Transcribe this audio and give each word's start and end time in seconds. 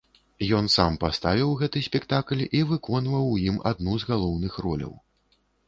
Ён 0.59 0.69
сам 0.75 0.95
паставіў 1.03 1.51
гэты 1.59 1.83
спектакль 1.89 2.43
і 2.61 2.63
выконваў 2.73 3.31
у 3.37 3.39
ім 3.49 3.61
адну 3.75 3.93
з 4.01 4.11
галоўных 4.11 4.53
роляў. 4.69 4.93